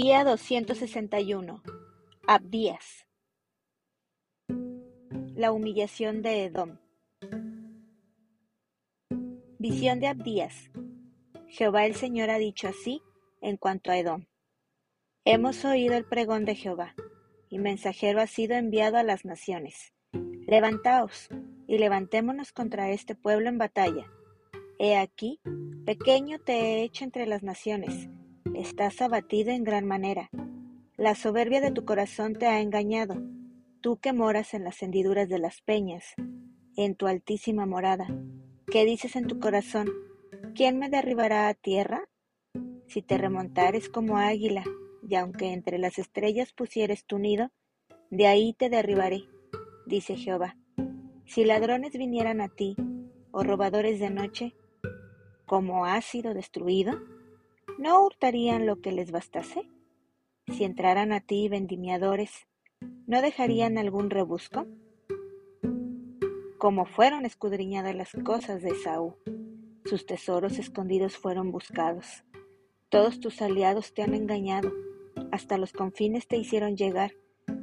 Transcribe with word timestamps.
Día 0.00 0.22
261. 0.22 1.60
Abdías. 2.28 3.04
La 5.34 5.50
humillación 5.50 6.22
de 6.22 6.44
Edom. 6.44 6.78
Visión 9.58 9.98
de 9.98 10.06
Abdías. 10.06 10.70
Jehová 11.48 11.84
el 11.84 11.96
Señor 11.96 12.30
ha 12.30 12.38
dicho 12.38 12.68
así 12.68 13.02
en 13.40 13.56
cuanto 13.56 13.90
a 13.90 13.98
Edom. 13.98 14.26
Hemos 15.24 15.64
oído 15.64 15.96
el 15.96 16.04
pregón 16.04 16.44
de 16.44 16.54
Jehová, 16.54 16.94
y 17.48 17.58
mensajero 17.58 18.20
ha 18.20 18.28
sido 18.28 18.54
enviado 18.54 18.98
a 18.98 19.02
las 19.02 19.24
naciones. 19.24 19.94
Levantaos 20.12 21.28
y 21.66 21.78
levantémonos 21.78 22.52
contra 22.52 22.92
este 22.92 23.16
pueblo 23.16 23.48
en 23.48 23.58
batalla. 23.58 24.06
He 24.78 24.96
aquí, 24.96 25.40
pequeño 25.84 26.38
te 26.38 26.52
he 26.52 26.82
hecho 26.84 27.02
entre 27.02 27.26
las 27.26 27.42
naciones 27.42 28.08
estás 28.58 29.00
abatido 29.00 29.50
en 29.50 29.62
gran 29.62 29.86
manera. 29.86 30.30
La 30.96 31.14
soberbia 31.14 31.60
de 31.60 31.70
tu 31.70 31.84
corazón 31.84 32.34
te 32.34 32.46
ha 32.46 32.60
engañado, 32.60 33.16
tú 33.80 33.98
que 33.98 34.12
moras 34.12 34.52
en 34.52 34.64
las 34.64 34.82
hendiduras 34.82 35.28
de 35.28 35.38
las 35.38 35.60
peñas, 35.60 36.14
en 36.76 36.96
tu 36.96 37.06
altísima 37.06 37.66
morada. 37.66 38.08
¿Qué 38.66 38.84
dices 38.84 39.14
en 39.14 39.28
tu 39.28 39.38
corazón? 39.38 39.88
¿Quién 40.56 40.78
me 40.78 40.88
derribará 40.88 41.48
a 41.48 41.54
tierra? 41.54 42.08
Si 42.88 43.00
te 43.00 43.16
remontares 43.16 43.88
como 43.88 44.18
águila, 44.18 44.64
y 45.08 45.14
aunque 45.14 45.52
entre 45.52 45.78
las 45.78 45.98
estrellas 45.98 46.52
pusieres 46.52 47.04
tu 47.04 47.18
nido, 47.18 47.52
de 48.10 48.26
ahí 48.26 48.54
te 48.54 48.68
derribaré, 48.68 49.24
dice 49.86 50.16
Jehová. 50.16 50.56
Si 51.26 51.44
ladrones 51.44 51.92
vinieran 51.92 52.40
a 52.40 52.48
ti, 52.48 52.74
o 53.30 53.44
robadores 53.44 54.00
de 54.00 54.10
noche, 54.10 54.54
¿cómo 55.46 55.84
has 55.84 56.04
sido 56.04 56.34
destruido? 56.34 56.98
¿No 57.78 58.04
hurtarían 58.04 58.66
lo 58.66 58.80
que 58.80 58.90
les 58.90 59.12
bastase? 59.12 59.70
Si 60.48 60.64
entraran 60.64 61.12
a 61.12 61.20
ti 61.20 61.48
vendimiadores, 61.48 62.48
¿no 63.06 63.22
dejarían 63.22 63.78
algún 63.78 64.10
rebusco? 64.10 64.66
Como 66.58 66.86
fueron 66.86 67.24
escudriñadas 67.24 67.94
las 67.94 68.10
cosas 68.24 68.62
de 68.62 68.70
Esaú, 68.70 69.14
sus 69.84 70.06
tesoros 70.06 70.58
escondidos 70.58 71.16
fueron 71.16 71.52
buscados. 71.52 72.24
Todos 72.88 73.20
tus 73.20 73.40
aliados 73.42 73.94
te 73.94 74.02
han 74.02 74.12
engañado, 74.12 74.72
hasta 75.30 75.56
los 75.56 75.72
confines 75.72 76.26
te 76.26 76.36
hicieron 76.36 76.76
llegar. 76.76 77.12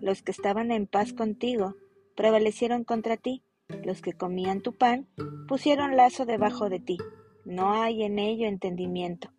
Los 0.00 0.22
que 0.22 0.32
estaban 0.32 0.72
en 0.72 0.88
paz 0.88 1.12
contigo 1.12 1.76
prevalecieron 2.16 2.82
contra 2.82 3.16
ti, 3.16 3.44
los 3.84 4.02
que 4.02 4.14
comían 4.14 4.60
tu 4.60 4.76
pan 4.76 5.06
pusieron 5.46 5.96
lazo 5.96 6.26
debajo 6.26 6.68
de 6.68 6.80
ti. 6.80 6.98
No 7.44 7.74
hay 7.74 8.02
en 8.02 8.18
ello 8.18 8.48
entendimiento. 8.48 9.30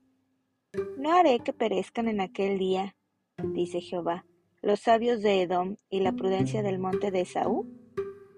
No 0.97 1.11
haré 1.11 1.39
que 1.39 1.51
perezcan 1.51 2.07
en 2.07 2.21
aquel 2.21 2.57
día, 2.57 2.95
dice 3.43 3.81
Jehová, 3.81 4.25
los 4.61 4.79
sabios 4.79 5.21
de 5.21 5.41
Edom 5.41 5.75
y 5.89 5.99
la 5.99 6.13
prudencia 6.13 6.63
del 6.63 6.79
monte 6.79 7.11
de 7.11 7.21
Esaú, 7.21 7.67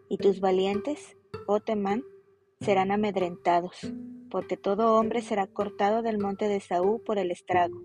y 0.09 0.17
tus 0.17 0.39
valientes, 0.39 1.15
oh 1.45 1.59
Temán, 1.59 2.03
serán 2.59 2.89
amedrentados, 2.89 3.93
porque 4.31 4.57
todo 4.57 4.95
hombre 4.95 5.21
será 5.21 5.45
cortado 5.45 6.01
del 6.01 6.17
monte 6.17 6.47
de 6.47 6.55
Esaú 6.55 7.03
por 7.03 7.19
el 7.19 7.29
estrago. 7.29 7.79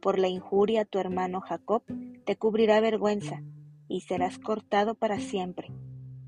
Por 0.00 0.20
la 0.20 0.28
injuria 0.28 0.84
tu 0.84 1.00
hermano 1.00 1.40
Jacob 1.40 1.82
te 2.24 2.36
cubrirá 2.36 2.80
vergüenza, 2.80 3.42
y 3.88 4.02
serás 4.02 4.38
cortado 4.38 4.94
para 4.94 5.18
siempre. 5.18 5.72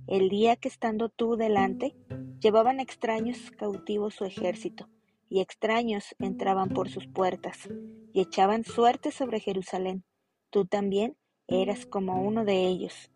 El 0.09 0.31
día 0.31 0.57
que 0.57 0.67
estando 0.67 1.11
tú 1.11 1.37
delante, 1.37 1.95
llevaban 2.41 2.81
extraños 2.81 3.53
cautivos 3.53 4.15
su 4.15 4.25
ejército, 4.25 4.89
y 5.33 5.41
extraños 5.41 6.15
entraban 6.19 6.69
por 6.69 6.91
sus 6.91 7.07
puertas 7.07 7.67
y 8.13 8.21
echaban 8.21 8.65
suerte 8.65 9.11
sobre 9.11 9.41
Jerusalén. 9.41 10.05
Tú 10.51 10.67
también 10.67 11.17
eras 11.49 11.87
como 11.87 12.21
uno 12.21 12.45
de 12.45 12.67
ellos. 12.67 13.11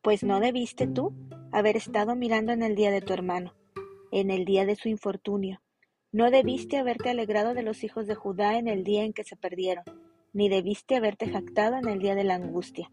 Pues 0.00 0.22
no 0.22 0.38
debiste 0.38 0.86
tú 0.86 1.12
haber 1.50 1.76
estado 1.76 2.14
mirando 2.14 2.52
en 2.52 2.62
el 2.62 2.76
día 2.76 2.92
de 2.92 3.00
tu 3.00 3.12
hermano, 3.12 3.56
en 4.12 4.30
el 4.30 4.44
día 4.44 4.64
de 4.64 4.76
su 4.76 4.88
infortunio. 4.88 5.60
No 6.12 6.30
debiste 6.30 6.76
haberte 6.76 7.10
alegrado 7.10 7.52
de 7.52 7.64
los 7.64 7.82
hijos 7.82 8.06
de 8.06 8.14
Judá 8.14 8.58
en 8.58 8.68
el 8.68 8.84
día 8.84 9.02
en 9.02 9.12
que 9.12 9.24
se 9.24 9.34
perdieron, 9.34 9.84
ni 10.32 10.50
debiste 10.50 10.94
haberte 10.94 11.28
jactado 11.28 11.78
en 11.78 11.88
el 11.88 11.98
día 11.98 12.14
de 12.14 12.22
la 12.22 12.36
angustia. 12.36 12.92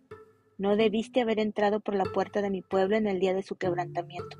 No 0.57 0.75
debiste 0.75 1.21
haber 1.21 1.39
entrado 1.39 1.79
por 1.79 1.93
la 1.93 2.05
puerta 2.05 2.41
de 2.41 2.49
mi 2.49 2.63
pueblo 2.63 2.95
en 2.95 3.05
el 3.05 3.19
día 3.19 3.35
de 3.35 3.43
su 3.43 3.55
quebrantamiento. 3.55 4.35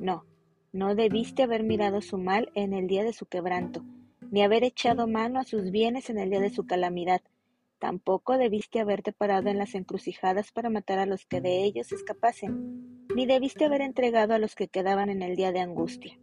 No, 0.00 0.26
no 0.74 0.96
debiste 0.96 1.44
haber 1.44 1.62
mirado 1.62 2.02
su 2.02 2.18
mal 2.18 2.50
en 2.56 2.72
el 2.72 2.88
día 2.88 3.04
de 3.04 3.12
su 3.12 3.26
quebranto, 3.26 3.84
ni 4.32 4.42
haber 4.42 4.64
echado 4.64 5.06
mano 5.06 5.38
a 5.38 5.44
sus 5.44 5.70
bienes 5.70 6.10
en 6.10 6.18
el 6.18 6.30
día 6.30 6.40
de 6.40 6.50
su 6.50 6.66
calamidad. 6.66 7.22
Tampoco 7.78 8.36
debiste 8.38 8.80
haberte 8.80 9.12
parado 9.12 9.50
en 9.50 9.58
las 9.58 9.76
encrucijadas 9.76 10.50
para 10.50 10.70
matar 10.70 10.98
a 10.98 11.06
los 11.06 11.26
que 11.26 11.40
de 11.40 11.62
ellos 11.62 11.92
escapasen, 11.92 13.06
ni 13.14 13.24
debiste 13.24 13.66
haber 13.66 13.82
entregado 13.82 14.34
a 14.34 14.40
los 14.40 14.56
que 14.56 14.66
quedaban 14.66 15.10
en 15.10 15.22
el 15.22 15.36
día 15.36 15.52
de 15.52 15.60
angustia. 15.60 16.18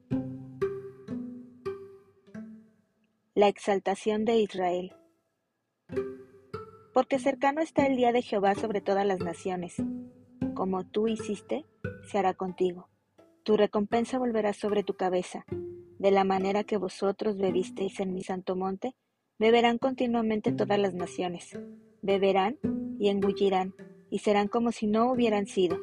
La 3.33 3.47
exaltación 3.47 4.25
de 4.25 4.35
Israel. 4.35 4.93
Porque 6.93 7.19
cercano 7.19 7.61
está 7.61 7.85
el 7.85 7.95
día 7.95 8.11
de 8.11 8.21
Jehová 8.21 8.53
sobre 8.55 8.81
todas 8.81 9.05
las 9.05 9.19
naciones. 9.19 9.77
Como 10.53 10.83
tú 10.83 11.07
hiciste, 11.07 11.65
se 12.03 12.17
hará 12.17 12.33
contigo 12.33 12.90
tu 13.43 13.57
recompensa 13.57 14.19
volverá 14.19 14.53
sobre 14.53 14.83
tu 14.83 14.93
cabeza. 14.93 15.45
De 15.97 16.11
la 16.11 16.23
manera 16.23 16.63
que 16.63 16.77
vosotros 16.77 17.37
bebisteis 17.37 17.99
en 17.99 18.13
mi 18.13 18.23
santo 18.23 18.55
monte, 18.55 18.95
beberán 19.39 19.77
continuamente 19.77 20.51
todas 20.51 20.79
las 20.79 20.93
naciones. 20.93 21.57
Beberán 22.01 22.57
y 22.99 23.09
engullirán, 23.09 23.73
y 24.09 24.19
serán 24.19 24.47
como 24.47 24.71
si 24.71 24.87
no 24.87 25.11
hubieran 25.11 25.47
sido. 25.47 25.79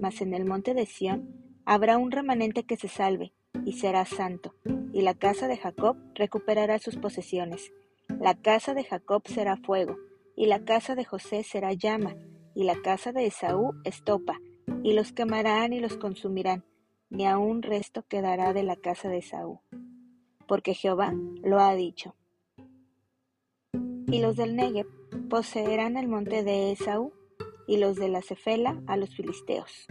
Mas 0.00 0.20
en 0.20 0.34
el 0.34 0.44
monte 0.44 0.74
de 0.74 0.86
Sión 0.86 1.28
habrá 1.64 1.98
un 1.98 2.10
remanente 2.10 2.64
que 2.64 2.76
se 2.76 2.88
salve, 2.88 3.32
y 3.64 3.72
será 3.72 4.04
santo, 4.04 4.54
y 4.92 5.02
la 5.02 5.14
casa 5.14 5.48
de 5.48 5.56
Jacob 5.56 5.96
recuperará 6.14 6.78
sus 6.78 6.96
posesiones. 6.96 7.72
La 8.20 8.34
casa 8.34 8.74
de 8.74 8.84
Jacob 8.84 9.22
será 9.26 9.56
fuego, 9.56 9.96
y 10.36 10.46
la 10.46 10.64
casa 10.64 10.94
de 10.94 11.04
José 11.04 11.42
será 11.42 11.72
llama, 11.72 12.16
y 12.54 12.64
la 12.64 12.80
casa 12.82 13.12
de 13.12 13.26
Esaú 13.26 13.74
estopa, 13.84 14.40
y 14.82 14.92
los 14.92 15.12
quemarán 15.12 15.72
y 15.72 15.80
los 15.80 15.96
consumirán 15.96 16.64
ni 17.12 17.26
aun 17.26 17.62
resto 17.62 18.04
quedará 18.08 18.54
de 18.54 18.62
la 18.62 18.76
casa 18.76 19.10
de 19.10 19.20
Saúl, 19.20 19.58
porque 20.48 20.72
Jehová 20.72 21.12
lo 21.42 21.60
ha 21.60 21.74
dicho. 21.74 22.16
Y 24.06 24.20
los 24.20 24.36
del 24.36 24.56
Negev 24.56 24.86
poseerán 25.28 25.98
el 25.98 26.08
monte 26.08 26.42
de 26.42 26.72
Esaú, 26.72 27.12
y 27.66 27.76
los 27.76 27.96
de 27.96 28.08
la 28.08 28.22
Cefela 28.22 28.82
a 28.86 28.96
los 28.96 29.14
filisteos. 29.14 29.86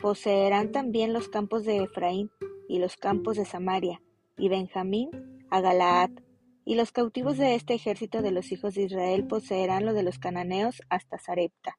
Poseerán 0.00 0.72
también 0.72 1.12
los 1.12 1.28
campos 1.28 1.64
de 1.64 1.82
Efraín, 1.82 2.30
y 2.66 2.78
los 2.78 2.96
campos 2.96 3.36
de 3.36 3.44
Samaria, 3.44 4.00
y 4.38 4.48
Benjamín 4.48 5.10
a 5.50 5.60
Galaad, 5.60 6.10
y 6.64 6.76
los 6.76 6.92
cautivos 6.92 7.36
de 7.36 7.54
este 7.54 7.74
ejército 7.74 8.22
de 8.22 8.30
los 8.30 8.50
hijos 8.52 8.74
de 8.74 8.84
Israel 8.84 9.26
poseerán 9.26 9.84
lo 9.84 9.92
de 9.92 10.02
los 10.02 10.18
cananeos 10.18 10.80
hasta 10.88 11.18
Sarepta. 11.18 11.78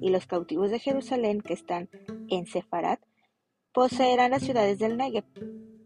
Y 0.00 0.10
los 0.10 0.26
cautivos 0.26 0.70
de 0.70 0.78
Jerusalén 0.78 1.40
que 1.40 1.54
están 1.54 1.90
en 2.28 2.46
Sefarat 2.46 3.00
poseerán 3.76 4.30
las 4.30 4.42
ciudades 4.42 4.78
del 4.78 4.96
Negev, 4.96 5.26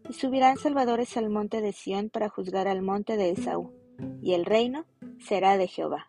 y 0.09 0.13
subirán 0.13 0.55
salvadores 0.55 1.17
al 1.17 1.29
monte 1.29 1.59
de 1.59 1.73
Sión 1.73 2.09
para 2.09 2.29
juzgar 2.29 2.69
al 2.69 2.81
monte 2.81 3.17
de 3.17 3.31
Esaú, 3.31 3.73
y 4.21 4.31
el 4.31 4.45
reino 4.45 4.85
será 5.19 5.57
de 5.57 5.67
Jehová. 5.67 6.07